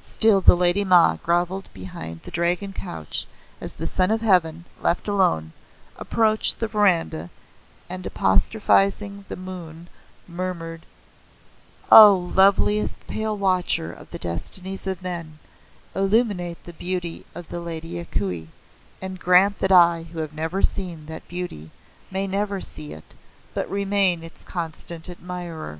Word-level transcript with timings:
Still 0.00 0.40
the 0.40 0.56
Lady 0.56 0.82
Ma 0.82 1.14
groveled 1.22 1.68
behind 1.72 2.22
the 2.24 2.32
Dragon 2.32 2.72
Couch 2.72 3.24
as 3.60 3.76
the 3.76 3.86
Son 3.86 4.10
of 4.10 4.20
Heaven, 4.20 4.64
left 4.82 5.06
alone, 5.06 5.52
approached 5.96 6.58
the 6.58 6.66
veranda 6.66 7.30
and 7.88 8.04
apostrophizing 8.04 9.26
the 9.28 9.36
moon, 9.36 9.86
murmured 10.26 10.86
"O 11.88 12.16
loveliest 12.34 13.06
pale 13.06 13.36
watcher 13.36 13.92
of 13.92 14.10
the 14.10 14.18
destinies 14.18 14.88
of 14.88 15.02
men, 15.04 15.38
illuminate 15.94 16.64
the 16.64 16.72
beauty 16.72 17.24
of 17.32 17.48
the 17.48 17.60
Lady 17.60 18.00
A 18.00 18.04
Kuei, 18.06 18.48
and 19.00 19.20
grant 19.20 19.60
that 19.60 19.70
I 19.70 20.02
who 20.12 20.18
have 20.18 20.32
never 20.34 20.62
seen 20.62 21.06
that 21.06 21.28
beauty 21.28 21.70
may 22.10 22.26
never 22.26 22.60
see 22.60 22.92
it, 22.92 23.14
but 23.54 23.70
remain 23.70 24.24
its 24.24 24.42
constant 24.42 25.08
admirer!" 25.08 25.78